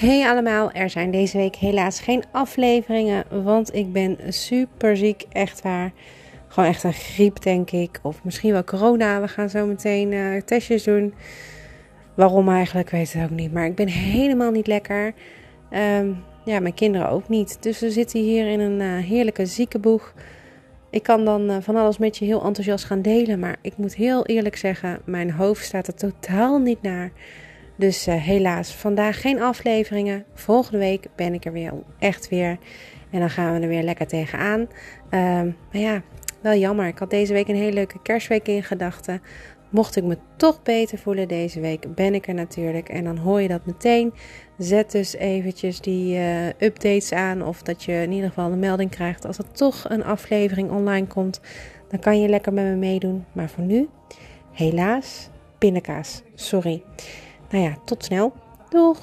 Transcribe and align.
Hey 0.00 0.28
allemaal, 0.28 0.72
er 0.72 0.90
zijn 0.90 1.10
deze 1.10 1.36
week 1.36 1.56
helaas 1.56 2.00
geen 2.00 2.24
afleveringen, 2.30 3.24
want 3.44 3.74
ik 3.74 3.92
ben 3.92 4.18
super 4.28 4.96
ziek, 4.96 5.26
echt 5.32 5.62
waar. 5.62 5.92
Gewoon 6.48 6.68
echt 6.68 6.82
een 6.82 6.92
griep, 6.92 7.42
denk 7.42 7.70
ik. 7.70 7.98
Of 8.02 8.24
misschien 8.24 8.52
wel 8.52 8.64
corona. 8.64 9.20
We 9.20 9.28
gaan 9.28 9.48
zo 9.48 9.66
meteen 9.66 10.12
uh, 10.12 10.40
testjes 10.40 10.84
doen. 10.84 11.14
Waarom 12.14 12.48
eigenlijk, 12.48 12.90
weet 12.90 13.14
ik 13.14 13.22
ook 13.22 13.30
niet. 13.30 13.52
Maar 13.52 13.66
ik 13.66 13.74
ben 13.74 13.88
helemaal 13.88 14.50
niet 14.50 14.66
lekker. 14.66 15.14
Um, 15.72 16.24
ja, 16.44 16.60
mijn 16.60 16.74
kinderen 16.74 17.08
ook 17.08 17.28
niet. 17.28 17.62
Dus 17.62 17.80
we 17.80 17.90
zitten 17.90 18.20
hier 18.20 18.46
in 18.46 18.60
een 18.60 18.80
uh, 18.80 19.04
heerlijke 19.04 19.46
ziekenboeg. 19.46 20.14
Ik 20.90 21.02
kan 21.02 21.24
dan 21.24 21.50
uh, 21.50 21.56
van 21.60 21.76
alles 21.76 21.98
met 21.98 22.18
je 22.18 22.24
heel 22.24 22.44
enthousiast 22.44 22.84
gaan 22.84 23.02
delen. 23.02 23.38
Maar 23.38 23.56
ik 23.60 23.76
moet 23.76 23.94
heel 23.94 24.26
eerlijk 24.26 24.56
zeggen, 24.56 25.00
mijn 25.04 25.30
hoofd 25.30 25.64
staat 25.64 25.86
er 25.86 25.94
totaal 25.94 26.58
niet 26.58 26.82
naar. 26.82 27.10
Dus 27.80 28.08
uh, 28.08 28.14
helaas, 28.14 28.74
vandaag 28.74 29.20
geen 29.20 29.40
afleveringen. 29.40 30.24
Volgende 30.34 30.78
week 30.78 31.06
ben 31.16 31.34
ik 31.34 31.44
er 31.44 31.52
weer 31.52 31.72
echt 31.98 32.28
weer. 32.28 32.58
En 33.10 33.20
dan 33.20 33.30
gaan 33.30 33.54
we 33.54 33.60
er 33.60 33.68
weer 33.68 33.82
lekker 33.82 34.06
tegenaan. 34.06 34.60
Um, 34.60 35.56
maar 35.72 35.80
ja, 35.80 36.02
wel 36.40 36.54
jammer. 36.54 36.86
Ik 36.86 36.98
had 36.98 37.10
deze 37.10 37.32
week 37.32 37.48
een 37.48 37.54
hele 37.54 37.72
leuke 37.72 38.02
kerstweek 38.02 38.48
in 38.48 38.62
gedachten. 38.62 39.22
Mocht 39.70 39.96
ik 39.96 40.04
me 40.04 40.18
toch 40.36 40.62
beter 40.62 40.98
voelen 40.98 41.28
deze 41.28 41.60
week, 41.60 41.94
ben 41.94 42.14
ik 42.14 42.28
er 42.28 42.34
natuurlijk. 42.34 42.88
En 42.88 43.04
dan 43.04 43.16
hoor 43.16 43.40
je 43.40 43.48
dat 43.48 43.66
meteen. 43.66 44.12
Zet 44.58 44.90
dus 44.90 45.14
eventjes 45.14 45.80
die 45.80 46.16
uh, 46.16 46.46
updates 46.46 47.12
aan. 47.12 47.44
Of 47.44 47.62
dat 47.62 47.84
je 47.84 47.92
in 47.92 48.12
ieder 48.12 48.28
geval 48.28 48.52
een 48.52 48.58
melding 48.58 48.90
krijgt 48.90 49.26
als 49.26 49.38
er 49.38 49.52
toch 49.52 49.84
een 49.88 50.04
aflevering 50.04 50.70
online 50.70 51.06
komt. 51.06 51.40
Dan 51.88 52.00
kan 52.00 52.20
je 52.20 52.28
lekker 52.28 52.52
met 52.52 52.64
me 52.64 52.74
meedoen. 52.74 53.24
Maar 53.32 53.48
voor 53.48 53.64
nu, 53.64 53.88
helaas, 54.52 55.28
pindakaas. 55.58 56.22
Sorry. 56.34 56.82
Nou 57.50 57.64
ja, 57.64 57.74
tot 57.84 58.04
snel. 58.04 58.32
Doeg! 58.68 58.98